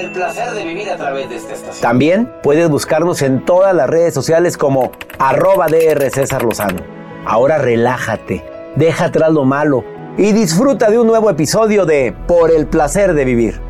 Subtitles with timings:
[0.00, 1.82] El placer de vivir a través de esta estación.
[1.82, 6.80] También puedes buscarnos en todas las redes sociales como arroba DR César Lozano.
[7.26, 8.42] Ahora relájate,
[8.76, 9.84] deja atrás lo malo
[10.16, 13.60] y disfruta de un nuevo episodio de Por el placer de vivir.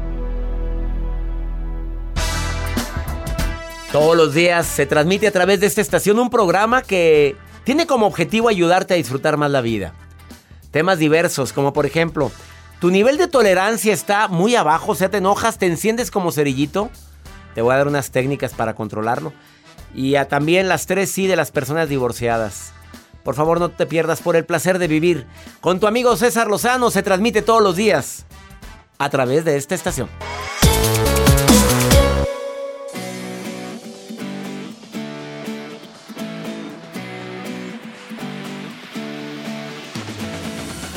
[3.90, 8.06] Todos los días se transmite a través de esta estación un programa que tiene como
[8.06, 9.94] objetivo ayudarte a disfrutar más la vida.
[10.70, 12.30] Temas diversos, como por ejemplo,
[12.80, 14.92] ¿tu nivel de tolerancia está muy abajo?
[14.92, 16.90] O sea, te enojas, te enciendes como cerillito.
[17.54, 19.32] Te voy a dar unas técnicas para controlarlo.
[19.94, 22.72] Y a también las tres sí de las personas divorciadas.
[23.22, 25.26] Por favor, no te pierdas por el placer de vivir.
[25.60, 28.24] Con tu amigo César Lozano se transmite todos los días
[28.98, 30.08] a través de esta estación.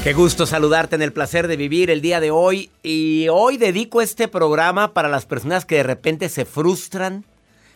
[0.04, 2.70] Qué gusto saludarte en el placer de vivir el día de hoy.
[2.84, 7.24] Y hoy dedico este programa para las personas que de repente se frustran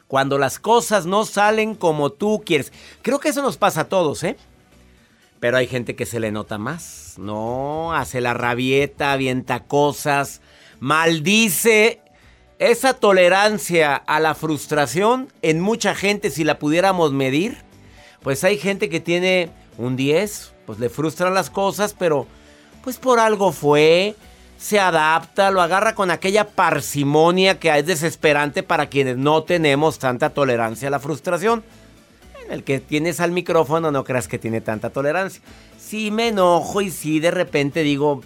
[0.09, 2.73] cuando las cosas no salen como tú quieres.
[3.01, 4.35] Creo que eso nos pasa a todos, ¿eh?
[5.39, 7.13] Pero hay gente que se le nota más.
[7.17, 10.41] No, hace la rabieta, avienta cosas,
[10.81, 12.01] maldice.
[12.59, 17.55] Esa tolerancia a la frustración en mucha gente, si la pudiéramos medir,
[18.21, 22.27] pues hay gente que tiene un 10, pues le frustran las cosas, pero
[22.83, 24.15] pues por algo fue,
[24.57, 30.31] se adapta, lo agarra con aquella parsimonia que es desesperante para quienes no tenemos tanta
[30.31, 31.63] tolerancia a la frustración.
[32.45, 35.41] En el que tienes al micrófono no creas que tiene tanta tolerancia.
[35.77, 38.21] Si me enojo y si de repente digo,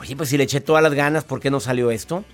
[0.00, 2.24] oye, pues si le eché todas las ganas, ¿por qué no salió esto?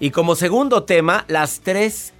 [0.00, 2.12] Y como segundo tema, las tres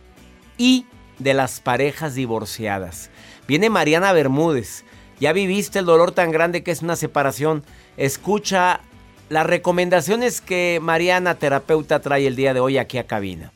[0.56, 0.86] I
[1.18, 3.10] de las parejas divorciadas.
[3.46, 4.84] Viene Mariana Bermúdez.
[5.22, 7.62] Ya viviste el dolor tan grande que es una separación.
[7.96, 8.80] Escucha
[9.28, 13.52] las recomendaciones que Mariana, terapeuta, trae el día de hoy aquí a cabina.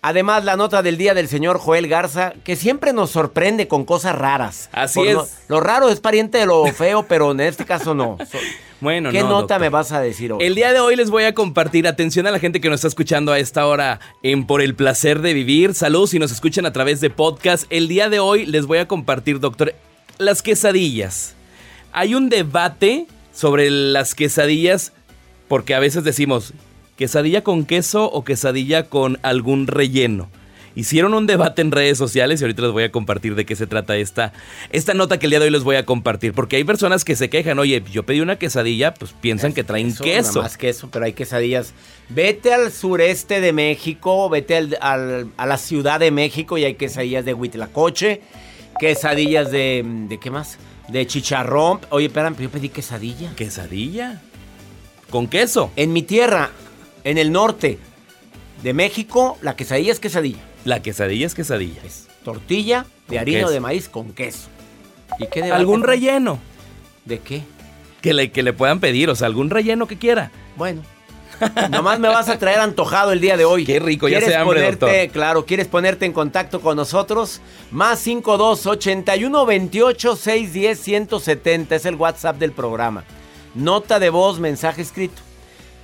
[0.00, 4.14] Además, la nota del día del señor Joel Garza, que siempre nos sorprende con cosas
[4.16, 4.70] raras.
[4.72, 5.14] Así Por es.
[5.14, 8.16] Lo, lo raro es pariente de lo feo, pero en este caso no.
[8.32, 8.38] So-
[8.80, 9.60] Bueno, ¿Qué no, nota doctor.
[9.60, 10.42] me vas a decir hoy?
[10.42, 12.88] El día de hoy les voy a compartir, atención a la gente que nos está
[12.88, 15.74] escuchando a esta hora en Por el Placer de Vivir.
[15.74, 17.64] Saludos si nos escuchan a través de podcast.
[17.68, 19.74] El día de hoy les voy a compartir, doctor,
[20.18, 21.34] las quesadillas.
[21.92, 24.92] Hay un debate sobre las quesadillas
[25.48, 26.52] porque a veces decimos,
[26.96, 30.28] quesadilla con queso o quesadilla con algún relleno.
[30.76, 33.68] Hicieron un debate en redes sociales y ahorita les voy a compartir de qué se
[33.68, 34.32] trata esta,
[34.72, 36.32] esta nota que el día de hoy les voy a compartir.
[36.32, 39.88] Porque hay personas que se quejan, oye, yo pedí una quesadilla, pues piensan que traen
[39.88, 40.30] Eso, queso.
[40.32, 41.74] nada más queso, pero hay quesadillas.
[42.08, 46.74] Vete al sureste de México, vete al- al- a la Ciudad de México y hay
[46.74, 48.20] quesadillas de huitlacoche,
[48.78, 49.82] quesadillas de...
[50.08, 50.58] ¿De qué más?
[50.88, 51.80] De chicharrón.
[51.90, 53.32] Oye, espérame, yo pedí quesadilla.
[53.36, 54.20] ¿Quesadilla?
[55.10, 55.70] Con queso.
[55.76, 56.50] En mi tierra,
[57.04, 57.78] en el norte
[58.62, 60.42] de México, la quesadilla es quesadilla.
[60.64, 61.80] La quesadilla es quesadilla.
[61.84, 63.50] Es tortilla de Con harina queso.
[63.50, 64.48] de maíz con queso.
[65.18, 66.38] ¿Y qué debate ¿Algún relleno
[67.04, 67.42] ¿De qué?
[68.00, 69.08] que le, que le puedan pedir?
[69.10, 70.30] O sea, algún relleno que quiera.
[70.56, 70.82] Bueno.
[71.70, 73.64] Nomás me vas a traer antojado el día de hoy.
[73.64, 75.12] Qué rico, ya ¿Quieres sé hambre, ponerte, doctor.
[75.12, 77.40] Claro, ¿quieres ponerte en contacto con nosotros?
[77.70, 83.04] Más 52 81 28 610 170 es el WhatsApp del programa.
[83.54, 85.22] Nota de voz, mensaje escrito.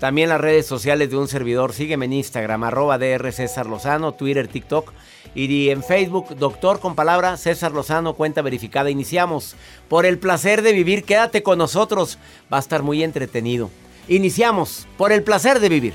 [0.00, 1.74] También las redes sociales de un servidor.
[1.74, 4.92] Sígueme en Instagram, arroba DR César Lozano, Twitter, TikTok.
[5.34, 8.90] Y en Facebook, doctor con palabra César Lozano, cuenta verificada.
[8.90, 9.56] Iniciamos.
[9.88, 12.18] Por el placer de vivir, quédate con nosotros.
[12.52, 13.70] Va a estar muy entretenido.
[14.08, 14.86] Iniciamos.
[14.96, 15.94] Por el placer de vivir.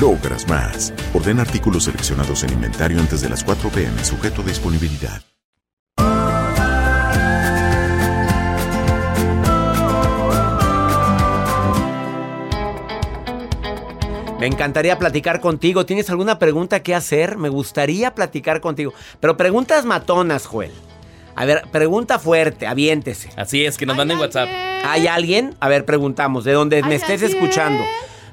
[0.00, 0.92] logras más.
[1.14, 5.22] Orden artículos seleccionados en inventario antes de las 4 pm, sujeto a disponibilidad.
[14.38, 15.86] Me encantaría platicar contigo.
[15.86, 17.36] ¿Tienes alguna pregunta que hacer?
[17.36, 18.92] Me gustaría platicar contigo.
[19.18, 20.72] Pero preguntas matonas, Joel.
[21.34, 23.30] A ver, pregunta fuerte, aviéntese.
[23.36, 24.48] Así es, que nos manden WhatsApp.
[24.84, 25.54] ¿Hay alguien?
[25.58, 27.82] A ver, preguntamos, de donde me estés escuchando.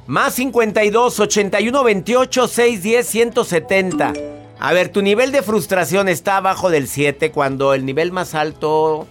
[0.06, 4.14] Más 52 81 28 610 170.
[4.60, 9.08] A ver, tu nivel de frustración está abajo del 7 cuando el nivel más alto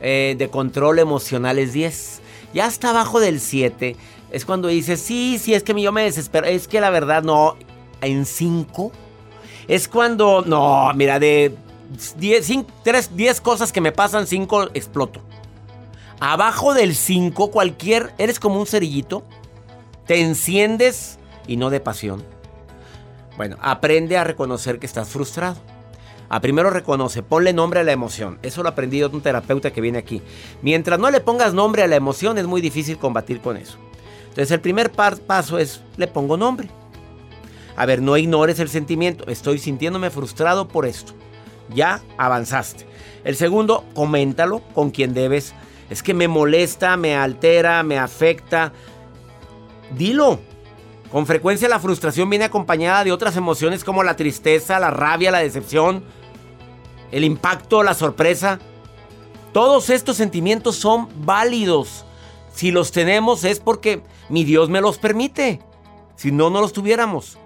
[0.00, 2.20] eh, de control emocional es 10.
[2.54, 3.96] Ya está abajo del 7.
[4.30, 6.46] Es cuando dices, sí, sí, es que yo me desespero.
[6.46, 7.56] Es que la verdad no.
[8.00, 8.92] En 5.
[9.66, 11.56] Es cuando, no, mira, de
[12.18, 15.20] 10, cosas que me pasan, 5 exploto.
[16.20, 19.24] Abajo del 5, cualquier, eres como un cerillito.
[20.06, 22.22] Te enciendes y no de pasión.
[23.36, 25.56] Bueno, aprende a reconocer que estás frustrado.
[26.28, 28.38] A primero reconoce, ponle nombre a la emoción.
[28.42, 30.22] Eso lo aprendí de un terapeuta que viene aquí.
[30.62, 33.78] Mientras no le pongas nombre a la emoción, es muy difícil combatir con eso.
[34.28, 36.68] Entonces, el primer paso es, le pongo nombre.
[37.76, 39.26] A ver, no ignores el sentimiento.
[39.28, 41.12] Estoy sintiéndome frustrado por esto.
[41.74, 42.86] Ya avanzaste.
[43.24, 45.54] El segundo, coméntalo con quien debes.
[45.90, 48.72] Es que me molesta, me altera, me afecta.
[49.92, 50.40] Dilo.
[51.10, 55.38] Con frecuencia la frustración viene acompañada de otras emociones como la tristeza, la rabia, la
[55.38, 56.04] decepción,
[57.12, 58.58] el impacto, la sorpresa.
[59.52, 62.04] Todos estos sentimientos son válidos.
[62.52, 65.60] Si los tenemos es porque mi Dios me los permite.
[66.16, 67.38] Si no, no los tuviéramos.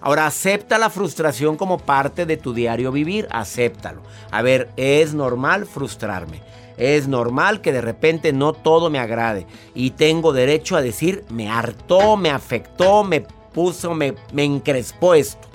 [0.00, 3.28] Ahora, acepta la frustración como parte de tu diario vivir.
[3.30, 4.02] Acéptalo.
[4.30, 6.42] A ver, es normal frustrarme.
[6.80, 9.46] Es normal que de repente no todo me agrade.
[9.74, 15.46] Y tengo derecho a decir, me hartó, me afectó, me puso, me, me encrespó esto.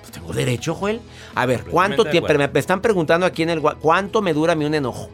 [0.00, 1.02] Pues tengo derecho, Joel.
[1.34, 2.32] A ver, ¿cuánto tiempo?
[2.32, 3.60] Me, están preguntando aquí en el...
[3.60, 5.10] ¿Cuánto me dura a mí un enojo?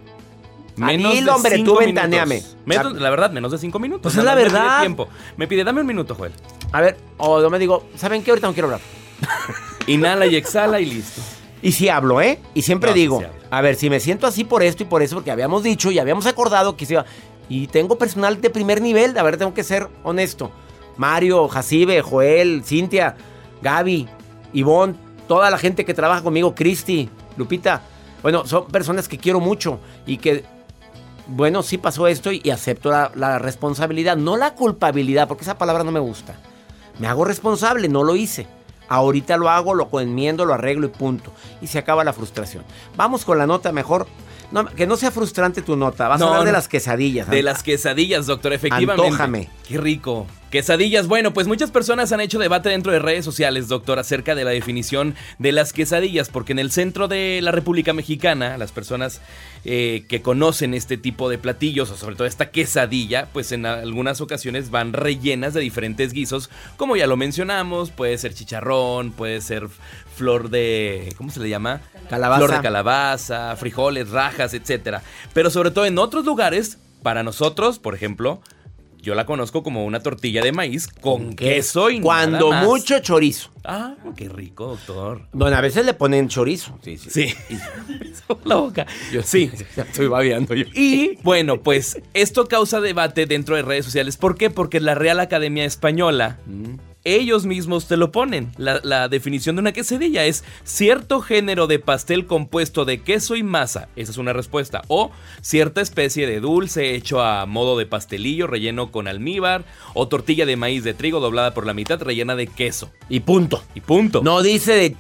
[0.77, 2.41] Menos de hombre, cinco tú ventaneame.
[2.65, 4.03] Menos- la verdad, menos de cinco minutos.
[4.03, 4.81] Pues es la más me pide verdad.
[4.81, 5.09] tiempo.
[5.37, 6.33] Me pide, dame un minuto, Joel.
[6.71, 8.31] A ver, o yo me digo, ¿saben qué?
[8.31, 8.81] Ahorita no quiero hablar.
[9.89, 11.21] Inhala y exhala y listo.
[11.63, 12.39] Y si hablo, ¿eh?
[12.55, 15.17] Y siempre No, digo, a ver, si me siento así por esto y por eso,
[15.17, 17.05] porque habíamos dicho y habíamos acordado que se iba.
[17.49, 20.51] Y tengo personal de primer nivel, a ver, tengo que ser honesto.
[20.97, 23.17] Mario, Jacibe, Joel, Cintia,
[23.63, 24.09] Gaby,
[24.53, 24.95] Ivonne,
[25.29, 27.83] toda la gente que trabaja conmigo, Cristi, Lupita.
[28.23, 30.45] Bueno, son personas que quiero mucho y que
[31.27, 35.59] bueno, sí pasó esto y, y acepto la, la responsabilidad, no la culpabilidad, porque esa
[35.59, 36.35] palabra no me gusta.
[36.99, 38.47] Me hago responsable, no lo hice.
[38.91, 41.33] Ahorita lo hago, lo enmiendo, lo arreglo y punto.
[41.63, 42.65] Y se acaba la frustración.
[42.97, 44.09] Vamos con la nota mejor.
[44.51, 46.09] No, que no sea frustrante tu nota.
[46.09, 47.31] Vas No, a hablar de las quesadillas.
[47.31, 49.01] De las quesadillas, doctor, efectivamente.
[49.07, 49.49] Antójame.
[49.67, 50.27] Qué rico.
[50.51, 51.07] Quesadillas.
[51.07, 54.51] Bueno, pues muchas personas han hecho debate dentro de redes sociales, doctor, acerca de la
[54.51, 59.21] definición de las quesadillas, porque en el centro de la República Mexicana, las personas
[59.65, 64.21] eh, que conocen este tipo de platillos, o sobre todo esta quesadilla, pues en algunas
[64.21, 69.69] ocasiones van rellenas de diferentes guisos, como ya lo mencionamos, puede ser chicharrón, puede ser
[70.17, 71.15] flor de...
[71.17, 71.81] ¿Cómo se le llama?
[72.09, 72.39] Calabaza.
[72.39, 75.03] Flor de calabaza, frijoles, rajas, etcétera.
[75.33, 78.41] Pero sobre todo en otros lugares, para nosotros, por ejemplo,
[79.03, 82.65] yo la conozco como una tortilla de maíz con queso y Cuando nada más.
[82.69, 83.51] mucho chorizo.
[83.65, 85.27] Ah, qué rico, doctor.
[85.33, 86.79] Bueno, a veces le ponen chorizo.
[86.83, 87.11] Sí, sí.
[87.11, 87.35] Sí.
[88.45, 88.87] la boca.
[89.25, 89.51] sí.
[89.77, 90.65] Ya estoy babeando yo.
[90.75, 94.17] Y bueno, pues esto causa debate dentro de redes sociales.
[94.17, 94.51] ¿Por qué?
[94.51, 96.39] Porque la Real Academia Española,
[97.05, 98.53] ellos mismos te lo ponen.
[98.59, 103.43] La, la definición de una quesadilla es cierto género de pastel compuesto de queso y
[103.43, 103.89] masa.
[103.97, 104.83] Esa es una respuesta.
[104.89, 109.65] O cierta especie de dulce hecho a modo de pastelillo relleno con almíbar.
[109.95, 112.91] O tortilla de maíz de trigo doblada por la mitad rellena de queso.
[113.09, 113.63] Y punto.
[113.75, 114.21] Y punto.
[114.23, 114.97] No dice de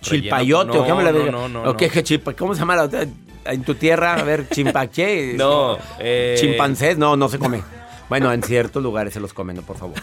[0.00, 1.92] chilpayote no, o qué me la no, no, no, ¿O qué, no.
[1.92, 3.06] qué chilpa- ¿Cómo se llama la otra?
[3.44, 5.34] En tu tierra, a ver, chimpaché.
[5.34, 7.62] No, eh, Chimpancés, no, no se come.
[8.10, 9.94] Bueno, en ciertos lugares se los comen, no, por favor.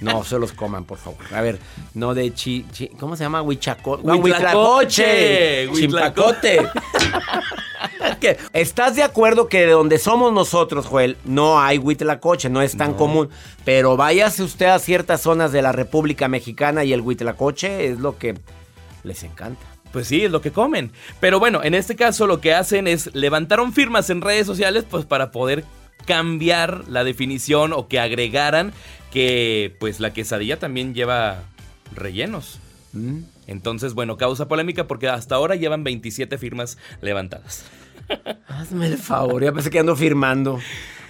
[0.00, 1.18] No se los coman, por favor.
[1.34, 1.58] A ver,
[1.94, 3.42] no de chi, chi- ¿cómo se llama?
[3.42, 5.68] Huichaco, no, Huitlacoche.
[5.74, 6.60] Chimpacote.
[8.52, 12.94] ¿Estás de acuerdo que de donde somos nosotros, Joel, no hay huitlacoche, no es tan
[12.94, 13.28] común?
[13.64, 18.18] Pero váyase usted a ciertas zonas de la República Mexicana y el huitlacoche es lo
[18.18, 18.38] que
[19.02, 19.60] les encanta.
[19.92, 20.90] Pues sí, es lo que comen.
[21.20, 25.04] Pero bueno, en este caso lo que hacen es levantaron firmas en redes sociales pues
[25.04, 25.64] para poder
[26.02, 28.72] cambiar la definición o que agregaran
[29.10, 31.44] que pues la quesadilla también lleva
[31.94, 32.58] rellenos.
[32.92, 33.20] Mm.
[33.46, 37.64] Entonces, bueno, causa polémica porque hasta ahora llevan 27 firmas levantadas.
[38.48, 40.58] Hazme el favor, ya pensé que ando firmando.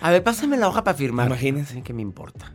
[0.00, 1.28] A ver, pásame la hoja para firmar.
[1.28, 1.82] Imagínense.
[1.82, 2.52] ¿Qué me importa?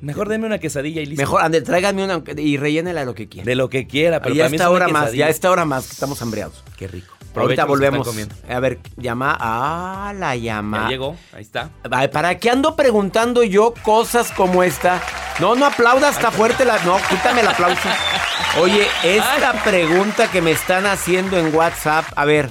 [0.00, 1.20] Mejor deme una quesadilla y listo.
[1.20, 3.44] Mejor, ande, tráigame una y rellénela de lo que quiera.
[3.44, 5.92] De lo que quiera, pero ya para mí hora más, ya esta hora más, que
[5.92, 6.64] estamos hambriados.
[6.78, 7.14] Qué rico.
[7.34, 8.08] Ahorita volvemos.
[8.48, 9.36] A ver, llama.
[9.38, 10.82] Ah, la llama.
[10.84, 11.70] Ya llegó, ahí está.
[12.12, 15.00] ¿Para qué ando preguntando yo cosas como esta?
[15.38, 16.78] No, no aplaudas, está fuerte la.
[16.84, 17.88] No, quítame el aplauso.
[18.60, 22.50] Oye, esta pregunta que me están haciendo en WhatsApp, a ver,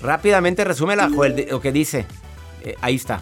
[0.00, 2.06] rápidamente resúmela, Joel, lo que dice.
[2.62, 3.20] Eh, ahí está.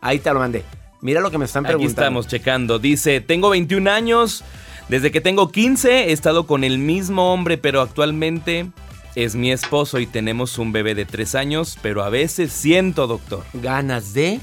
[0.00, 0.64] Ahí te lo mandé.
[1.00, 2.02] Mira lo que me están Aquí preguntando.
[2.02, 2.78] estamos checando.
[2.78, 4.44] Dice, tengo 21 años.
[4.88, 8.66] Desde que tengo 15 he estado con el mismo hombre, pero actualmente
[9.14, 13.44] es mi esposo y tenemos un bebé de 3 años, pero a veces siento, doctor.
[13.54, 14.40] Ganas de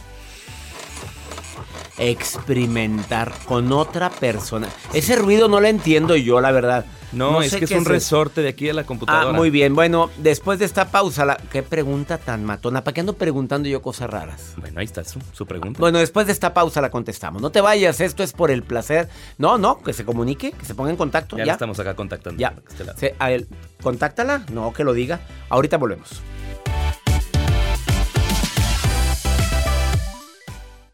[2.01, 4.67] experimentar con otra persona.
[4.93, 6.85] Ese ruido no lo entiendo yo, la verdad.
[7.11, 9.29] No, es sé que es un resorte de aquí de la computadora.
[9.31, 9.75] Ah, muy bien.
[9.75, 11.35] Bueno, después de esta pausa, la...
[11.51, 12.83] qué pregunta tan matona.
[12.85, 14.53] ¿Para qué ando preguntando yo cosas raras?
[14.55, 15.77] Bueno, ahí está su, su pregunta.
[15.79, 17.41] Bueno, después de esta pausa la contestamos.
[17.41, 19.09] No te vayas, esto es por el placer.
[19.37, 21.37] No, no, que se comunique, que se ponga en contacto.
[21.37, 22.39] ya, Ya, estamos acá contactando.
[22.39, 22.53] ya.
[22.69, 22.97] Este lado.
[22.97, 23.45] Se- a él,
[23.83, 25.19] contáctala, no, que lo diga.
[25.49, 26.21] Ahorita volvemos.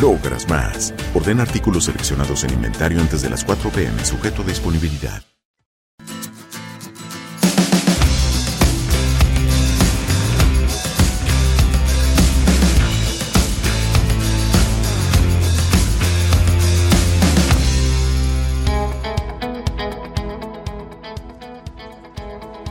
[0.00, 0.94] logras más.
[1.14, 5.22] Orden artículos seleccionados en inventario antes de las 4 pm, sujeto a disponibilidad.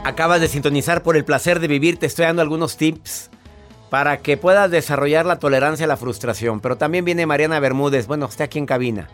[0.03, 1.97] Acabas de sintonizar por el placer de vivir.
[1.97, 3.31] Te estoy dando algunos tips
[3.95, 6.59] para que puedas desarrollar la tolerancia a la frustración.
[6.59, 9.07] Pero también viene Mariana Bermúdez, bueno, está aquí en cabina.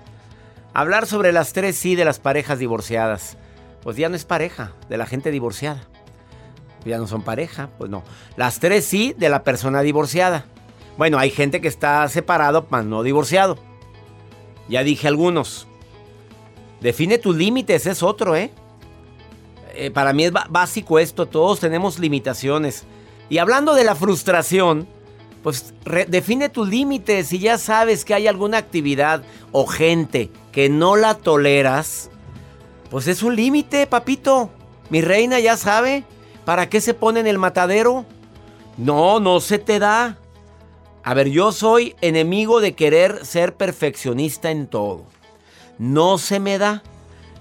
[0.74, 3.38] Hablar sobre las tres sí de las parejas divorciadas.
[3.84, 5.84] Pues ya no es pareja de la gente divorciada.
[6.84, 8.02] Ya no son pareja, pues no.
[8.38, 10.46] Las tres sí de la persona divorciada.
[10.98, 13.60] Bueno, hay gente que está separado, mas no divorciado.
[14.68, 15.68] Ya dije algunos.
[16.80, 18.50] Define tus límites, es otro, ¿eh?
[19.76, 22.88] eh para mí es básico esto, todos tenemos limitaciones.
[23.32, 24.90] Y hablando de la frustración,
[25.42, 25.74] pues
[26.10, 27.28] define tus límites.
[27.28, 29.24] Si ya sabes que hay alguna actividad
[29.54, 32.10] o gente que no la toleras,
[32.90, 34.50] pues es un límite, papito.
[34.90, 36.04] Mi reina ya sabe.
[36.44, 38.06] ¿Para qué se pone en el matadero?
[38.76, 40.18] No, no se te da.
[41.02, 45.06] A ver, yo soy enemigo de querer ser perfeccionista en todo.
[45.80, 46.84] No se me da.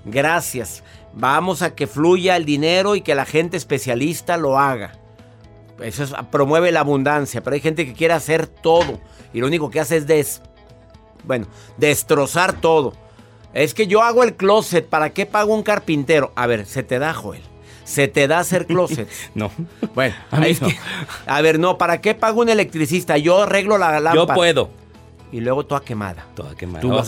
[0.04, 0.84] Gracias.
[1.14, 4.99] Vamos a que fluya el dinero y que la gente especialista lo haga.
[5.82, 9.00] Eso promueve la abundancia, pero hay gente que quiere hacer todo
[9.32, 10.42] y lo único que hace es des,
[11.24, 11.46] bueno,
[11.76, 12.94] destrozar todo.
[13.52, 16.32] Es que yo hago el closet, ¿para qué pago un carpintero?
[16.36, 17.42] A ver, se te da, Joel.
[17.84, 19.08] Se te da hacer closet.
[19.34, 19.50] no.
[19.94, 20.40] Bueno, a,
[21.26, 23.18] a ver, no, ¿para qué pago un electricista?
[23.18, 24.14] Yo arreglo la lámpara.
[24.14, 24.70] Yo puedo
[25.32, 26.26] y luego toda quemada.
[26.34, 26.80] Toda quemada.
[26.80, 26.98] Tú lo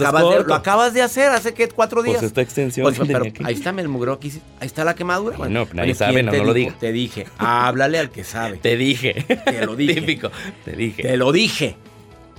[0.54, 2.18] acabas, de, hacer hace que cuatro días.
[2.18, 2.84] Pues esta extensión.
[2.84, 4.32] Pues, pero ahí está el mugro aquí.
[4.60, 5.36] Ahí está la quemadura.
[5.36, 6.74] Bueno, nadie sabe, no, no lo diga.
[6.78, 8.58] Te dije, háblale al que sabe.
[8.58, 9.24] Te dije.
[9.44, 9.94] Te lo dije.
[9.94, 10.30] Típico.
[10.64, 11.02] Te dije.
[11.02, 11.76] Te lo dije.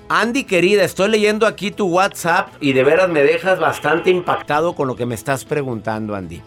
[0.10, 4.88] Andy, querida, estoy leyendo aquí tu WhatsApp y de veras me dejas bastante impactado con
[4.88, 6.42] lo que me estás preguntando, Andy.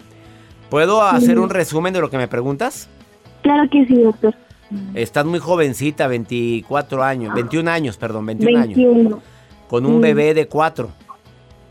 [0.70, 2.88] ¿Puedo hacer un resumen de lo que me preguntas?
[3.42, 4.34] Claro que sí, doctor.
[4.94, 9.00] Estás muy jovencita, 24 años, 21 años, perdón, 21, 21.
[9.00, 9.22] años
[9.68, 10.90] con un bebé de cuatro.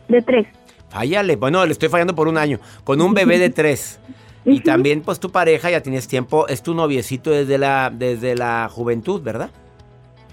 [0.07, 0.47] De tres.
[0.89, 2.59] Fállale, bueno, le estoy fallando por un año.
[2.83, 3.99] Con un bebé de tres.
[4.47, 8.69] Y también, pues tu pareja ya tienes tiempo, es tu noviecito desde la, desde la
[8.71, 9.49] juventud, ¿verdad?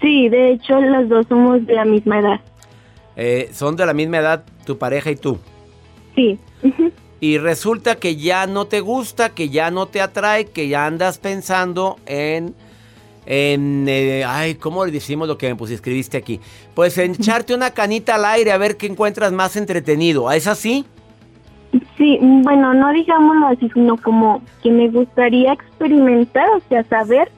[0.01, 2.39] Sí, de hecho, los dos somos de la misma edad.
[3.15, 5.39] Eh, ¿Son de la misma edad tu pareja y tú?
[6.13, 6.37] Sí.
[7.23, 11.19] Y resulta que ya no te gusta, que ya no te atrae, que ya andas
[11.19, 12.53] pensando en
[13.25, 16.41] en, eh, ay, ¿cómo le decimos lo que me pues, escribiste aquí?
[16.75, 20.29] Pues en echarte una canita al aire a ver qué encuentras más entretenido.
[20.33, 20.85] ¿Es así?
[21.97, 27.31] Sí, bueno, no digámoslo así, sino como que me gustaría experimentar, o sea, saber.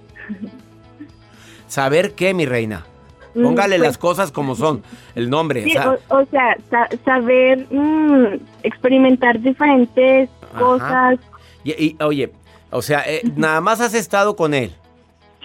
[1.67, 2.87] ¿Saber qué, mi reina?
[3.35, 4.81] Mm, Póngale las pues, cosas como son,
[5.13, 5.65] el nombre.
[6.09, 6.57] o, sea,
[7.03, 11.19] saber mm, experimentar diferentes cosas.
[11.65, 12.31] Y, oye,
[12.71, 14.73] o sea, eh, nada más has estado con él.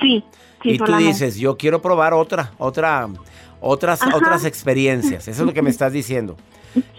[0.00, 0.24] Sí.
[0.62, 3.08] y tú dices, yo quiero probar otra, otra,
[3.60, 5.28] otras, otras experiencias.
[5.28, 6.36] Eso es lo que me estás diciendo.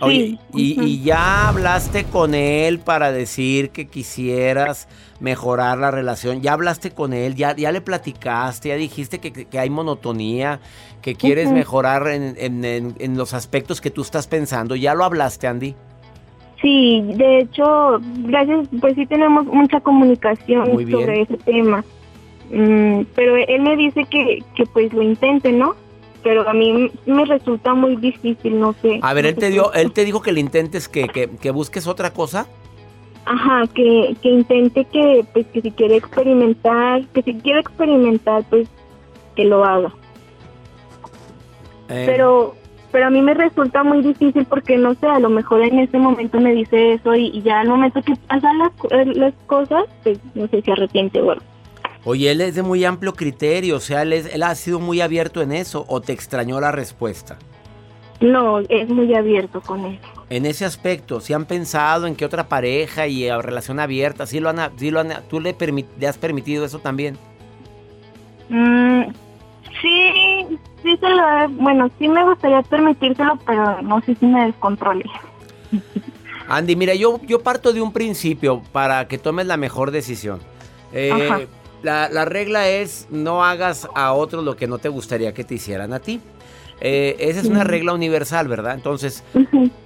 [0.02, 4.88] Oye, y, ya hablaste con él para decir que quisieras
[5.20, 6.42] mejorar la relación.
[6.42, 10.60] Ya hablaste con él, ya, ya le platicaste, ya dijiste que, hay monotonía,
[11.02, 14.76] que quieres mejorar en, los aspectos que tú estás pensando.
[14.76, 15.76] ¿Ya lo hablaste, Andy?
[16.62, 21.84] Sí, de hecho, gracias, pues sí tenemos mucha comunicación sobre ese tema.
[22.52, 25.76] Mm, pero él me dice que, que pues lo intente, ¿no?
[26.24, 29.00] Pero a mí me resulta muy difícil, no sé.
[29.02, 32.14] A ver, él te dio, él te dijo que le intentes, que, que, busques otra
[32.14, 32.48] cosa.
[33.26, 38.68] Ajá, que, que intente que, pues, que si quiere experimentar, que si quiere experimentar, pues,
[39.36, 39.94] que lo haga.
[41.90, 42.04] Eh.
[42.06, 42.56] Pero,
[42.92, 45.98] pero a mí me resulta muy difícil porque, no sé, a lo mejor en ese
[45.98, 48.72] momento me dice eso y, ya al momento que pasan las,
[49.16, 51.51] las cosas, pues, no sé si arrepiente o algo.
[52.04, 55.42] Oye, él es de muy amplio criterio, o sea, él, él ha sido muy abierto
[55.42, 57.38] en eso, o te extrañó la respuesta.
[58.22, 60.08] No, es muy abierto con eso.
[60.30, 64.50] En ese aspecto, si han pensado en qué otra pareja y relación abierta, ¿sí lo
[64.50, 65.56] han, lo han, ¿tú le,
[66.08, 67.18] has permitido eso también?
[68.50, 69.06] Mm,
[69.82, 74.46] sí, sí, sí se lo, bueno, sí me gustaría permitírselo, pero no sé si me
[74.46, 75.06] descontrole.
[76.48, 80.40] Andy, mira, yo, yo parto de un principio para que tomes la mejor decisión.
[80.94, 81.48] Eh,
[81.84, 85.56] la, la, regla es no hagas a otros lo que no te gustaría que te
[85.56, 86.22] hicieran a ti.
[86.82, 88.74] Eh, esa es una regla universal, ¿verdad?
[88.74, 89.24] Entonces,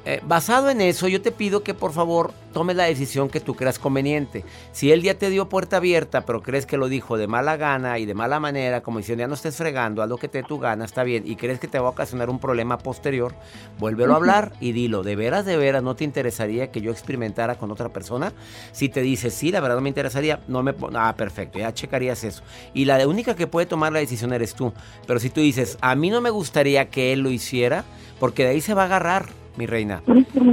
[0.05, 3.53] eh, basado en eso, yo te pido que por favor tomes la decisión que tú
[3.53, 4.45] creas conveniente.
[4.71, 7.99] Si él ya te dio puerta abierta, pero crees que lo dijo de mala gana
[7.99, 10.45] y de mala manera, como diciendo ya no estés fregando, haz lo que te dé
[10.45, 13.35] tu gana, está bien, y crees que te va a ocasionar un problema posterior,
[13.77, 17.55] vuélvelo a hablar y dilo, ¿de veras, de veras no te interesaría que yo experimentara
[17.55, 18.31] con otra persona?
[18.71, 20.73] Si te dice, sí, la verdad no me interesaría, no me...
[20.93, 22.41] Ah, perfecto, ya checarías eso.
[22.73, 24.71] Y la única que puede tomar la decisión eres tú.
[25.05, 27.85] Pero si tú dices, a mí no me gustaría que él lo hiciera,
[28.19, 30.03] porque de ahí se va a agarrar mi reina.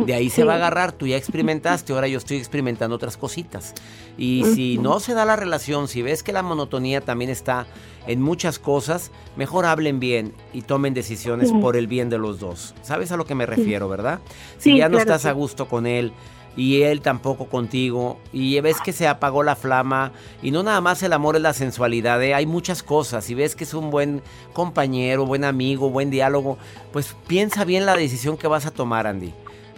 [0.07, 3.75] De ahí se va a agarrar, tú ya experimentaste, ahora yo estoy experimentando otras cositas.
[4.16, 7.66] Y si no se da la relación, si ves que la monotonía también está
[8.07, 12.75] en muchas cosas, mejor hablen bien y tomen decisiones por el bien de los dos.
[12.83, 14.21] ¿Sabes a lo que me refiero, verdad?
[14.59, 16.12] Si ya no estás a gusto con él,
[16.56, 20.12] y él tampoco contigo y ves que se apagó la flama
[20.42, 22.34] y no nada más el amor es la sensualidad, ¿eh?
[22.34, 26.58] hay muchas cosas y ves que es un buen compañero, buen amigo, buen diálogo,
[26.92, 29.32] pues piensa bien la decisión que vas a tomar, Andy.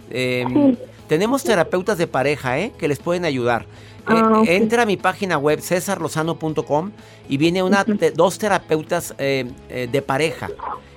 [0.09, 0.75] Em,
[1.07, 2.73] tenemos terapeutas de pareja ¿eh?
[2.77, 3.63] que les pueden ayudar.
[3.63, 6.91] Eh, ah, entra a mi página web cesarlozano.com
[7.27, 9.49] y viene una, dos terapeutas eh,
[9.91, 10.49] de pareja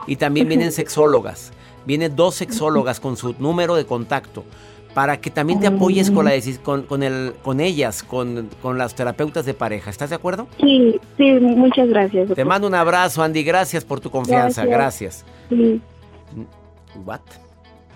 [0.06, 1.52] y también vienen sexólogas.
[1.86, 4.44] Vienen dos sexólogas con su número de contacto
[4.98, 6.32] para que también te apoyes con, la
[6.64, 9.90] con, con, el, con ellas, con, con las terapeutas de pareja.
[9.90, 10.48] ¿Estás de acuerdo?
[10.58, 12.34] Sí, sí, muchas gracias.
[12.34, 13.44] Te mando un abrazo, Andy.
[13.44, 14.64] Gracias por tu confianza.
[14.64, 15.24] Gracias.
[15.50, 15.80] Sí.
[17.06, 17.20] ¿What?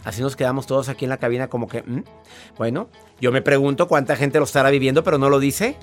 [0.04, 1.82] Así nos quedamos todos aquí en la cabina como que...
[2.56, 2.86] Bueno,
[3.20, 5.74] yo me pregunto cuánta gente lo estará viviendo, pero no lo dice.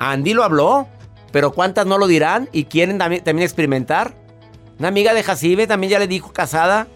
[0.00, 0.88] Andy lo habló,
[1.30, 4.14] pero cuántas no lo dirán y quieren también, también experimentar.
[4.80, 6.88] Una amiga de Jacibe también ya le dijo casada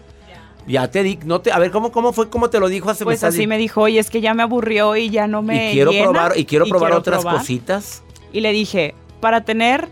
[0.67, 3.03] ya te di, no te, a ver cómo cómo fue, cómo te lo dijo hace
[3.03, 5.73] Pues así me dijo, oye, es que ya me aburrió y ya no me y
[5.73, 8.03] quiero probar y quiero probar otras cositas.
[8.31, 9.89] Y le dije, para tener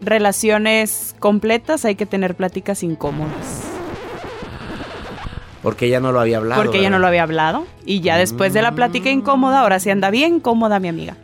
[0.00, 3.64] relaciones completas hay que tener pláticas incómodas.
[5.62, 6.62] Porque ella no lo había hablado.
[6.62, 7.66] Porque ella no lo había hablado.
[7.84, 11.16] Y ya después de la plática incómoda, ahora sí anda bien cómoda mi amiga.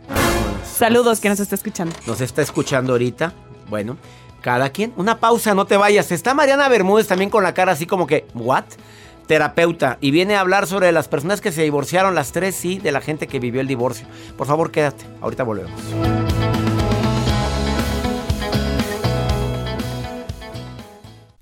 [0.65, 1.95] Saludos que nos está escuchando.
[2.05, 3.33] Nos está escuchando ahorita.
[3.69, 3.97] Bueno,
[4.45, 4.93] cada quien.
[4.95, 6.11] Una pausa, no te vayas.
[6.11, 8.65] Está Mariana Bermúdez también con la cara así como que, ¿what?
[9.25, 9.97] Terapeuta.
[10.01, 13.01] Y viene a hablar sobre las personas que se divorciaron, las tres, sí, de la
[13.01, 14.05] gente que vivió el divorcio.
[14.37, 15.03] Por favor, quédate.
[15.19, 15.73] Ahorita volvemos.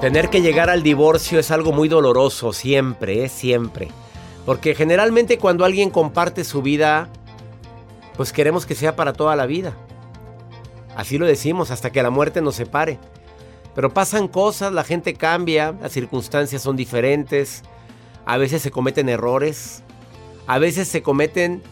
[0.00, 3.88] Tener que llegar al divorcio es algo muy doloroso, siempre, es siempre.
[4.46, 7.10] Porque generalmente cuando alguien comparte su vida,
[8.16, 9.74] pues queremos que sea para toda la vida.
[10.96, 12.98] Así lo decimos, hasta que la muerte nos separe.
[13.74, 17.62] Pero pasan cosas, la gente cambia, las circunstancias son diferentes.
[18.24, 19.82] a veces se cometen errores,
[20.46, 21.62] a veces se cometen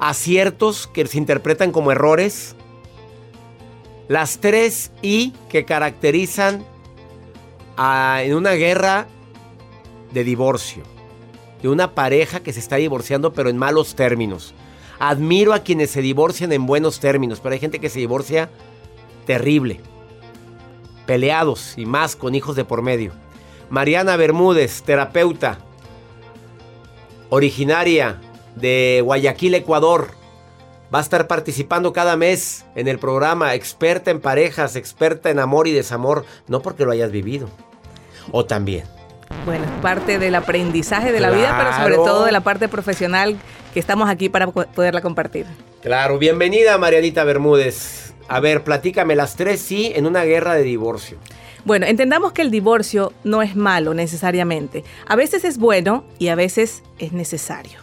[0.00, 2.56] aciertos que se interpretan como errores.
[4.08, 6.64] Las tres I que caracterizan
[7.80, 9.06] en una guerra
[10.12, 10.82] de divorcio,
[11.62, 14.54] de una pareja que se está divorciando pero en malos términos.
[14.98, 18.50] Admiro a quienes se divorcian en buenos términos, pero hay gente que se divorcia
[19.24, 19.80] terrible,
[21.06, 23.12] peleados y más con hijos de por medio.
[23.70, 25.58] Mariana Bermúdez, terapeuta,
[27.30, 28.20] originaria
[28.56, 30.08] de Guayaquil, Ecuador.
[30.92, 35.66] Va a estar participando cada mes en el programa, experta en parejas, experta en amor
[35.66, 37.48] y desamor, no porque lo hayas vivido.
[38.30, 38.84] O también.
[39.44, 43.36] Bueno, parte del aprendizaje de la vida, pero sobre todo de la parte profesional
[43.72, 45.46] que estamos aquí para poderla compartir.
[45.82, 48.12] Claro, bienvenida Marianita Bermúdez.
[48.28, 51.18] A ver, platícame las tres sí en una guerra de divorcio.
[51.64, 54.84] Bueno, entendamos que el divorcio no es malo necesariamente.
[55.06, 57.80] A veces es bueno y a veces es necesario.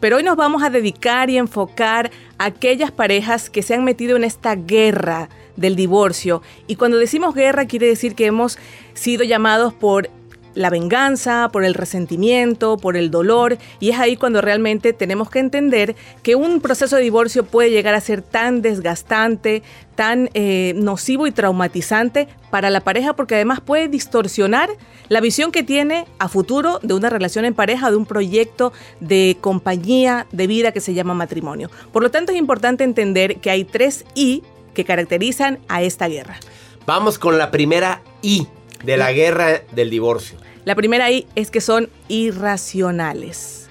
[0.00, 4.16] Pero hoy nos vamos a dedicar y enfocar a aquellas parejas que se han metido
[4.16, 6.42] en esta guerra del divorcio.
[6.66, 8.58] Y cuando decimos guerra quiere decir que hemos
[8.94, 10.10] sido llamados por
[10.56, 15.38] la venganza, por el resentimiento, por el dolor, y es ahí cuando realmente tenemos que
[15.38, 19.62] entender que un proceso de divorcio puede llegar a ser tan desgastante,
[19.94, 24.70] tan eh, nocivo y traumatizante para la pareja, porque además puede distorsionar
[25.08, 29.36] la visión que tiene a futuro de una relación en pareja, de un proyecto de
[29.40, 31.70] compañía de vida que se llama matrimonio.
[31.92, 34.42] Por lo tanto, es importante entender que hay tres I
[34.76, 36.38] que caracterizan a esta guerra.
[36.86, 38.46] Vamos con la primera I
[38.84, 40.38] de la guerra del divorcio.
[40.64, 43.68] La primera I es que son irracionales.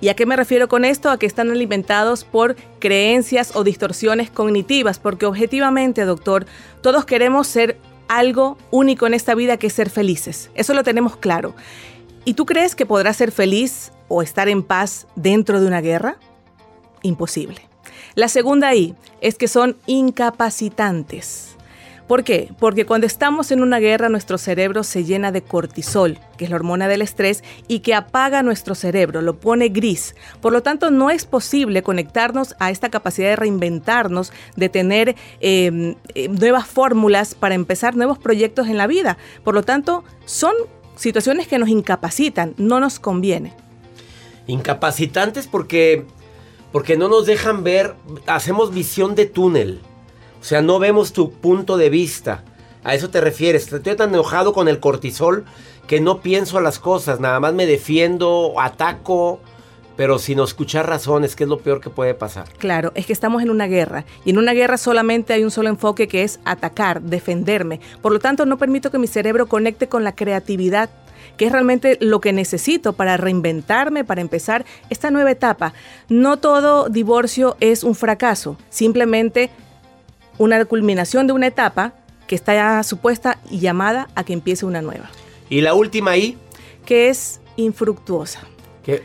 [0.00, 1.10] ¿Y a qué me refiero con esto?
[1.10, 6.46] A que están alimentados por creencias o distorsiones cognitivas, porque objetivamente, doctor,
[6.82, 10.50] todos queremos ser algo único en esta vida que es ser felices.
[10.54, 11.54] Eso lo tenemos claro.
[12.24, 16.18] ¿Y tú crees que podrás ser feliz o estar en paz dentro de una guerra?
[17.02, 17.73] Imposible.
[18.14, 21.54] La segunda I es que son incapacitantes.
[22.06, 22.52] ¿Por qué?
[22.58, 26.56] Porque cuando estamos en una guerra nuestro cerebro se llena de cortisol, que es la
[26.56, 30.14] hormona del estrés, y que apaga nuestro cerebro, lo pone gris.
[30.42, 35.94] Por lo tanto, no es posible conectarnos a esta capacidad de reinventarnos, de tener em,
[36.14, 39.16] em, nuevas fórmulas para empezar nuevos proyectos en la vida.
[39.42, 40.54] Por lo tanto, son
[40.96, 43.54] situaciones que nos incapacitan, no nos conviene.
[44.46, 46.04] Incapacitantes porque,
[46.74, 47.94] porque no nos dejan ver,
[48.26, 49.78] hacemos visión de túnel.
[50.40, 52.42] O sea, no vemos tu punto de vista.
[52.82, 53.72] A eso te refieres.
[53.72, 55.44] Estoy tan enojado con el cortisol
[55.86, 57.20] que no pienso a las cosas.
[57.20, 59.38] Nada más me defiendo, ataco,
[59.96, 62.48] pero sin escuchar razones, que es lo peor que puede pasar.
[62.58, 64.04] Claro, es que estamos en una guerra.
[64.24, 67.78] Y en una guerra solamente hay un solo enfoque que es atacar, defenderme.
[68.02, 70.90] Por lo tanto, no permito que mi cerebro conecte con la creatividad
[71.36, 75.74] que es realmente lo que necesito para reinventarme, para empezar esta nueva etapa.
[76.08, 79.50] No todo divorcio es un fracaso, simplemente
[80.38, 81.94] una culminación de una etapa
[82.26, 85.10] que está ya supuesta y llamada a que empiece una nueva.
[85.50, 86.38] ¿Y la última ahí?
[86.84, 88.40] Que es infructuosa.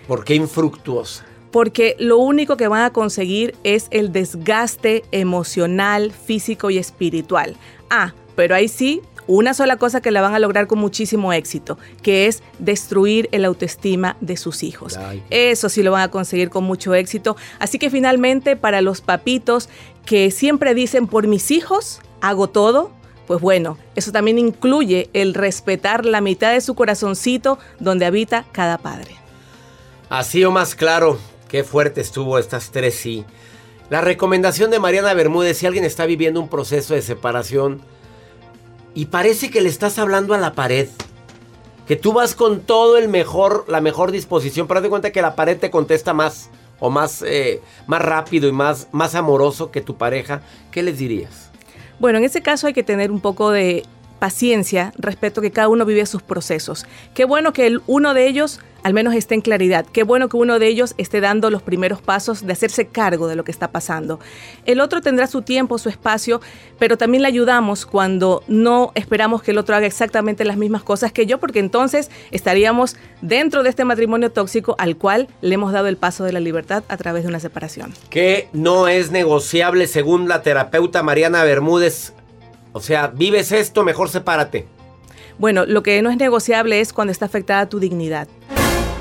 [0.07, 1.25] ¿Por qué infructuosa?
[1.51, 7.55] Porque lo único que van a conseguir es el desgaste emocional, físico y espiritual.
[7.89, 11.77] Ah, pero ahí sí una sola cosa que la van a lograr con muchísimo éxito,
[12.01, 14.99] que es destruir el autoestima de sus hijos.
[15.29, 17.37] Eso sí lo van a conseguir con mucho éxito.
[17.59, 19.69] Así que finalmente para los papitos
[20.03, 22.91] que siempre dicen por mis hijos hago todo,
[23.27, 28.79] pues bueno, eso también incluye el respetar la mitad de su corazoncito donde habita cada
[28.79, 29.15] padre.
[30.09, 33.25] Así o más claro, qué fuerte estuvo estas tres sí.
[33.91, 37.83] La recomendación de Mariana Bermúdez, si alguien está viviendo un proceso de separación,
[38.93, 40.87] y parece que le estás hablando a la pared.
[41.87, 45.21] Que tú vas con todo el mejor, la mejor disposición, pero haz de cuenta que
[45.21, 46.49] la pared te contesta más
[46.79, 50.41] o más, eh, más rápido y más, más amoroso que tu pareja.
[50.71, 51.49] ¿Qué les dirías?
[51.99, 53.83] Bueno, en ese caso hay que tener un poco de
[54.19, 56.85] paciencia respecto a que cada uno vive sus procesos.
[57.13, 59.85] Qué bueno que el, uno de ellos al menos esté en claridad.
[59.91, 63.35] Qué bueno que uno de ellos esté dando los primeros pasos de hacerse cargo de
[63.35, 64.19] lo que está pasando.
[64.65, 66.41] El otro tendrá su tiempo, su espacio,
[66.77, 71.11] pero también le ayudamos cuando no esperamos que el otro haga exactamente las mismas cosas
[71.11, 75.87] que yo, porque entonces estaríamos dentro de este matrimonio tóxico al cual le hemos dado
[75.87, 77.93] el paso de la libertad a través de una separación.
[78.09, 82.13] Que no es negociable según la terapeuta Mariana Bermúdez.
[82.79, 84.67] O sea, vives esto, mejor sepárate.
[85.37, 88.27] Bueno, lo que no es negociable es cuando está afectada tu dignidad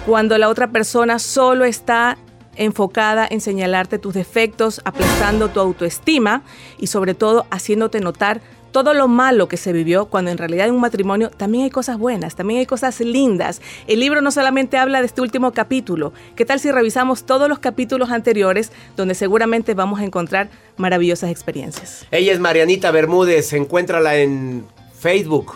[0.08, 2.16] cuando la otra persona solo está
[2.56, 6.44] enfocada en señalarte tus defectos, aplastando tu autoestima
[6.78, 10.74] y sobre todo haciéndote notar todo lo malo que se vivió, cuando en realidad en
[10.74, 13.61] un matrimonio también hay cosas buenas, también hay cosas lindas.
[13.87, 17.59] El libro no solamente habla de este último capítulo, ¿qué tal si revisamos todos los
[17.59, 22.07] capítulos anteriores donde seguramente vamos a encontrar maravillosas experiencias?
[22.11, 24.64] Ella es Marianita Bermúdez, encuéntrala en
[24.98, 25.54] Facebook.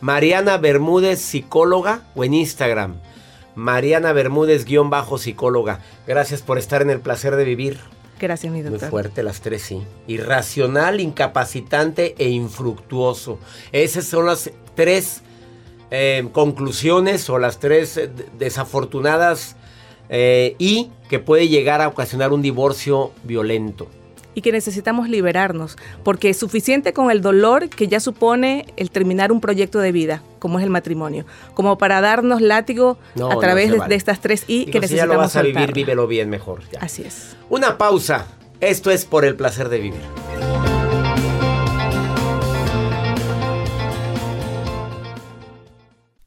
[0.00, 2.96] Mariana Bermúdez, psicóloga, o en Instagram.
[3.54, 5.80] Mariana Bermúdez, guion bajo psicóloga.
[6.06, 7.78] Gracias por estar en el placer de vivir.
[8.22, 8.82] Gracias, mi doctor.
[8.82, 9.82] Muy fuerte las tres, sí.
[10.06, 13.40] Irracional, incapacitante e infructuoso.
[13.72, 15.22] Esas son las tres
[15.90, 18.08] eh, conclusiones o las tres eh,
[18.38, 19.56] desafortunadas
[20.08, 23.88] eh, y que puede llegar a ocasionar un divorcio violento
[24.34, 29.32] y que necesitamos liberarnos, porque es suficiente con el dolor que ya supone el terminar
[29.32, 33.94] un proyecto de vida, como es el matrimonio, como para darnos látigo a través de,
[33.94, 34.88] estas tres I que necesitamos.
[34.88, 36.60] Si ya lo vas a vivir, vívelo bien mejor.
[36.80, 37.36] Así es.
[37.48, 38.26] Una pausa.
[38.60, 40.71] Esto es por el placer de vivir.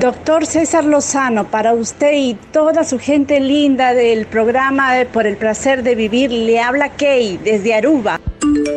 [0.00, 5.82] Doctor César Lozano, para usted y toda su gente linda del programa Por el placer
[5.82, 8.18] de vivir, le habla Kay desde Aruba.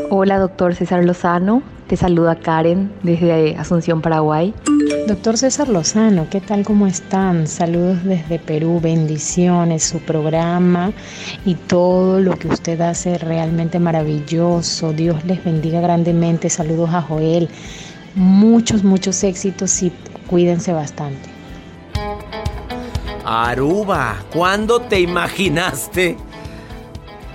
[0.09, 1.63] Hola, doctor César Lozano.
[1.87, 4.53] Te saluda Karen desde Asunción, Paraguay.
[5.07, 6.65] Doctor César Lozano, ¿qué tal?
[6.65, 7.47] ¿Cómo están?
[7.47, 10.91] Saludos desde Perú, bendiciones, su programa
[11.45, 14.91] y todo lo que usted hace realmente maravilloso.
[14.91, 16.49] Dios les bendiga grandemente.
[16.49, 17.47] Saludos a Joel.
[18.15, 19.91] Muchos, muchos éxitos y
[20.27, 21.29] cuídense bastante.
[23.25, 26.17] Aruba, ¿cuándo te imaginaste?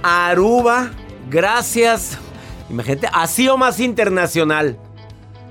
[0.02, 0.90] Aruba,
[1.30, 2.18] gracias.
[2.68, 4.78] Imagínate, así o más internacional.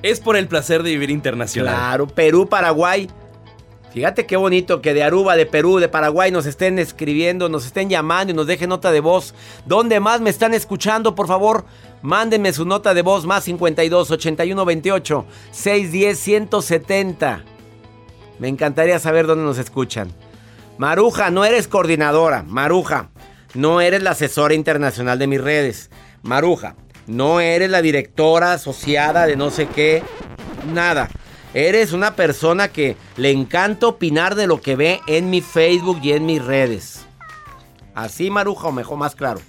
[0.04, 1.74] Es por el placer de vivir internacional.
[1.74, 3.10] Claro, Perú, Paraguay.
[3.92, 7.90] Fíjate qué bonito que de Aruba, de Perú, de Paraguay nos estén escribiendo, nos estén
[7.90, 9.34] llamando y nos dejen nota de voz.
[9.66, 11.16] ¿Dónde más me están escuchando?
[11.16, 11.66] Por favor,
[12.02, 17.44] mándenme su nota de voz más 52 81 28 610 170.
[18.40, 20.12] Me encantaría saber dónde nos escuchan.
[20.78, 22.44] Maruja, no eres coordinadora.
[22.44, 23.10] Maruja,
[23.56, 25.90] no eres la asesora internacional de mis redes.
[26.22, 26.76] Maruja,
[27.08, 30.04] no eres la directora asociada de no sé qué.
[30.72, 31.10] Nada.
[31.54, 36.12] Eres una persona que le encanta opinar de lo que ve en mi Facebook y
[36.12, 37.06] en mis redes.
[37.96, 39.40] Así, Maruja, o mejor más claro.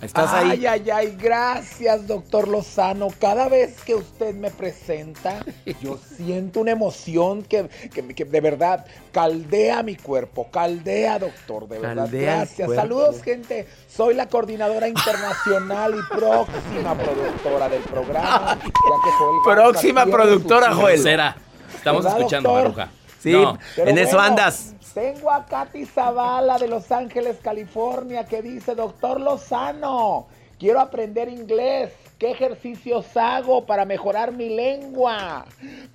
[0.00, 0.50] ¿Estás ahí?
[0.50, 3.08] Ay, ay, ay, gracias, doctor Lozano.
[3.20, 5.44] Cada vez que usted me presenta,
[5.82, 12.08] yo siento una emoción que, de verdad caldea mi cuerpo, caldea, doctor, de verdad.
[12.10, 12.72] gracias.
[12.74, 13.66] Saludos, gente.
[13.88, 18.58] Soy la coordinadora internacional y próxima productora del programa.
[19.44, 21.02] próxima productora, Joel.
[21.02, 21.36] Será.
[21.74, 22.88] Estamos escuchando, Maruja.
[23.18, 23.34] Sí,
[23.76, 24.74] en eso andas.
[24.94, 30.26] Tengo a Katy Zavala de Los Ángeles, California, que dice, doctor Lozano,
[30.58, 31.92] quiero aprender inglés.
[32.18, 35.44] ¿Qué ejercicios hago para mejorar mi lengua?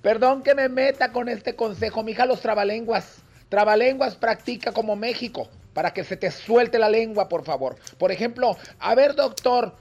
[0.00, 3.18] Perdón que me meta con este consejo, mija, los trabalenguas.
[3.50, 7.76] Trabalenguas practica como México, para que se te suelte la lengua, por favor.
[7.98, 9.74] Por ejemplo, a ver, doctor,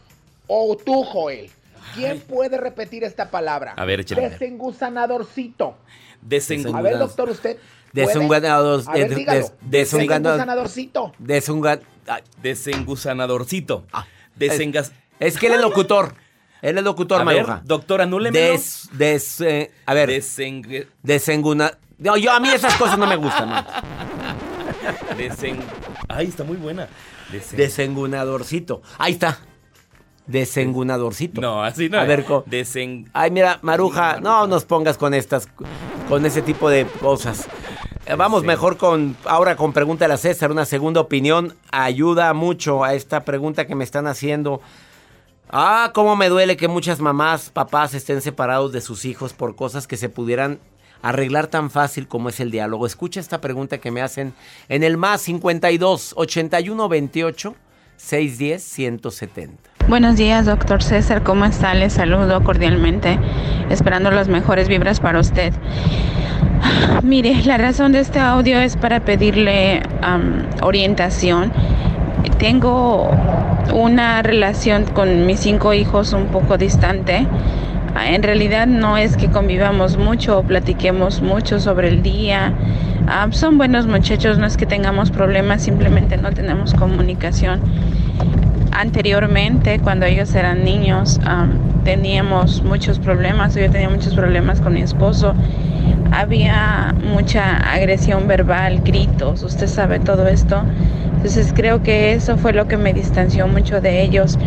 [0.47, 1.49] o tú, Joel,
[1.95, 3.73] ¿quién puede repetir esta palabra?
[3.77, 4.29] A ver, échale.
[4.29, 5.75] Desengusanadorcito.
[6.21, 7.57] Desengu- A ver, doctor, usted.
[7.93, 9.39] Ver, dígalo.
[9.39, 11.13] des- desunganador- Desengusanadorcito.
[12.41, 13.85] Desengusanadorcito.
[14.35, 14.91] Desengas...
[15.19, 16.15] Es que él es locutor.
[16.61, 17.61] Él es locutor, A ver, Maruja.
[17.65, 18.51] doctor, anúlemelo.
[18.53, 20.09] Des, des, eh, a ver.
[20.09, 21.77] Desengue- Desenguna.
[21.99, 23.65] No, yo a mí esas cosas no me gustan, no.
[25.17, 25.59] Desen...
[26.09, 26.87] Ay, está muy buena.
[27.31, 28.81] Desen- Desengunadorcito.
[28.97, 29.39] Ahí está.
[30.25, 31.41] Desengunadorcito.
[31.41, 31.99] No, así no.
[31.99, 33.09] A ver, co- Desen...
[33.13, 35.47] Ay, mira, Maruja, no nos pongas con estas,
[36.09, 37.47] con ese tipo de cosas.
[38.05, 41.55] Eh, Vamos mejor con, ahora con Pregúntale a César, una segunda opinión.
[41.71, 44.61] Ayuda mucho a esta pregunta que me están haciendo.
[45.49, 49.87] Ah, cómo me duele que muchas mamás, papás estén separados de sus hijos por cosas
[49.87, 50.59] que se pudieran
[51.01, 52.85] arreglar tan fácil como es el diálogo.
[52.85, 54.33] Escucha esta pregunta que me hacen
[54.67, 57.55] en el más 52 81 28
[57.97, 59.69] 610 170.
[59.87, 61.23] Buenos días, doctor César.
[61.23, 61.73] ¿Cómo está?
[61.73, 63.19] Le saludo cordialmente,
[63.69, 65.53] esperando las mejores vibras para usted.
[67.03, 71.51] Mire, la razón de este audio es para pedirle am, orientación.
[72.37, 73.09] Tengo
[73.73, 77.27] una relación con mis cinco hijos un poco distante.
[77.95, 82.53] Ah, En realidad no es que convivamos mucho o platiquemos mucho sobre el día.
[83.07, 87.61] Ah, son buenos muchachos, no es que tengamos problemas, simplemente no tenemos comunicación.
[88.71, 91.51] Anteriormente, cuando ellos eran niños, am,
[91.83, 95.35] teníamos muchos problemas, yo tenía muchos problemas con mi esposo.
[96.13, 100.61] Había mucha agresión verbal, gritos, usted sabe todo esto.
[101.15, 104.37] Entonces creo que eso fue lo que me distanció mucho de ellos.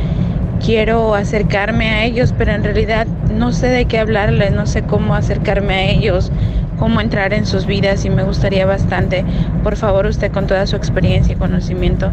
[0.64, 5.16] Quiero acercarme a ellos, pero en realidad no sé de qué hablarles, no sé cómo
[5.16, 6.30] acercarme a ellos,
[6.78, 9.24] cómo entrar en sus vidas y me gustaría bastante,
[9.64, 12.10] por favor usted con toda su experiencia y conocimiento,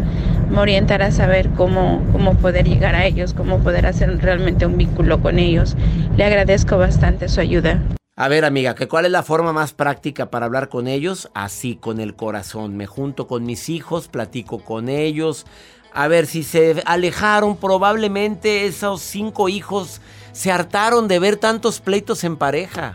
[0.49, 4.77] me orientará a saber cómo, cómo poder llegar a ellos, cómo poder hacer realmente un
[4.77, 5.77] vínculo con ellos.
[6.17, 7.79] Le agradezco bastante su ayuda.
[8.15, 11.31] A ver, amiga, ¿que ¿cuál es la forma más práctica para hablar con ellos?
[11.33, 12.77] Así, con el corazón.
[12.77, 15.47] Me junto con mis hijos, platico con ellos.
[15.91, 19.99] A ver, si se alejaron, probablemente esos cinco hijos
[20.31, 22.93] se hartaron de ver tantos pleitos en pareja.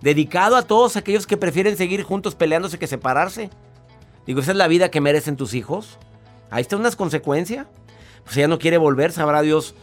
[0.00, 3.50] Dedicado a todos aquellos que prefieren seguir juntos peleándose que separarse.
[4.26, 5.96] Digo, ¿esa es la vida que merecen tus hijos?
[6.50, 7.68] Ahí está unas consecuencias.
[8.24, 9.76] Pues ella no quiere volver, sabrá Dios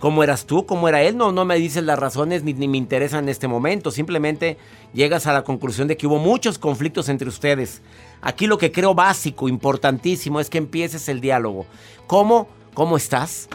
[0.00, 1.16] cómo eras tú, cómo era él.
[1.16, 3.92] No, no me dices las razones ni, ni me interesan en este momento.
[3.92, 4.58] Simplemente
[4.92, 7.82] llegas a la conclusión de que hubo muchos conflictos entre ustedes.
[8.20, 11.66] Aquí lo que creo básico, importantísimo, es que empieces el diálogo.
[12.08, 12.48] ¿Cómo?
[12.74, 13.48] ¿Cómo estás?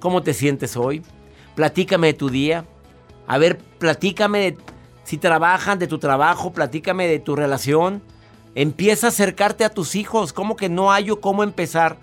[0.00, 1.02] ¿Cómo te sientes hoy?
[1.54, 2.66] Platícame de tu día.
[3.26, 4.56] A ver, platícame
[5.04, 8.02] si trabajan, de tu trabajo, platícame de tu relación.
[8.54, 10.32] Empieza a acercarte a tus hijos.
[10.32, 11.96] ¿Cómo que no hay cómo empezar?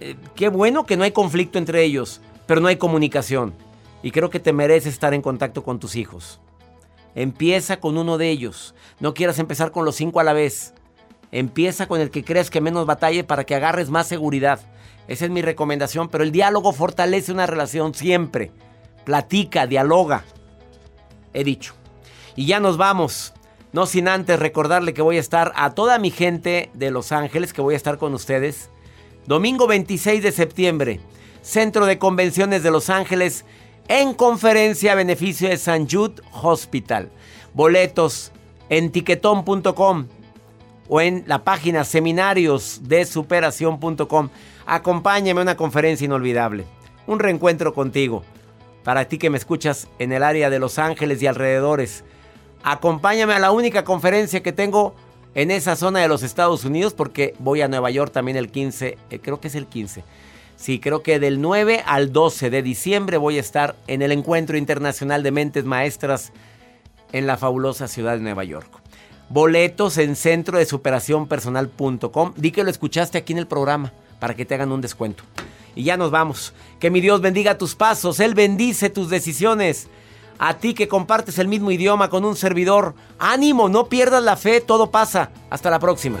[0.00, 3.54] Eh, qué bueno que no hay conflicto entre ellos, pero no hay comunicación.
[4.02, 6.40] Y creo que te mereces estar en contacto con tus hijos.
[7.14, 8.74] Empieza con uno de ellos.
[9.00, 10.74] No quieras empezar con los cinco a la vez.
[11.30, 14.60] Empieza con el que creas que menos batalle para que agarres más seguridad.
[15.08, 18.50] Esa es mi recomendación, pero el diálogo fortalece una relación siempre.
[19.04, 20.24] Platica, dialoga.
[21.34, 21.74] He dicho.
[22.36, 23.32] Y ya nos vamos.
[23.72, 27.52] No sin antes recordarle que voy a estar a toda mi gente de Los Ángeles,
[27.52, 28.70] que voy a estar con ustedes.
[29.26, 31.00] Domingo 26 de septiembre,
[31.42, 33.44] Centro de Convenciones de Los Ángeles,
[33.88, 37.10] en conferencia a beneficio de San Jude Hospital.
[37.52, 38.30] Boletos
[38.68, 40.06] en tiquetón.com
[40.88, 44.28] o en la página seminariosdesuperación.com.
[44.66, 46.64] Acompáñame a una conferencia inolvidable.
[47.06, 48.22] Un reencuentro contigo.
[48.84, 52.04] Para ti que me escuchas en el área de Los Ángeles y alrededores.
[52.62, 54.94] Acompáñame a la única conferencia que tengo
[55.34, 58.98] en esa zona de los Estados Unidos porque voy a Nueva York también el 15,
[59.10, 60.04] eh, creo que es el 15.
[60.62, 64.56] Sí, creo que del 9 al 12 de diciembre voy a estar en el Encuentro
[64.56, 66.30] Internacional de Mentes Maestras
[67.10, 68.68] en la fabulosa ciudad de Nueva York.
[69.28, 72.34] Boletos en centro de superaciónpersonal.com.
[72.36, 75.24] Di que lo escuchaste aquí en el programa para que te hagan un descuento.
[75.74, 76.54] Y ya nos vamos.
[76.78, 78.20] Que mi Dios bendiga tus pasos.
[78.20, 79.88] Él bendice tus decisiones.
[80.38, 82.94] A ti que compartes el mismo idioma con un servidor.
[83.18, 85.32] Ánimo, no pierdas la fe, todo pasa.
[85.50, 86.20] Hasta la próxima.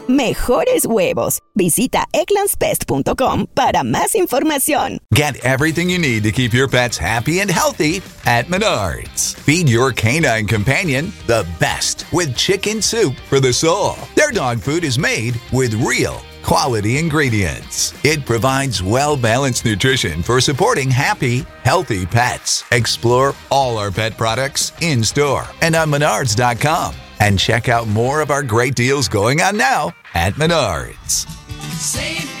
[0.11, 1.39] mejores huevos.
[1.55, 4.99] Visita eclanspest.com para más información.
[5.13, 9.35] Get everything you need to keep your pets happy and healthy at Menards.
[9.35, 13.95] Feed your canine companion the best with chicken soup for the soul.
[14.15, 17.93] Their dog food is made with real quality ingredients.
[18.03, 22.63] It provides well balanced nutrition for supporting happy, healthy pets.
[22.71, 26.95] Explore all our pet products in store and on menards.com.
[27.21, 31.29] And check out more of our great deals going on now at Menards.
[31.75, 32.40] Save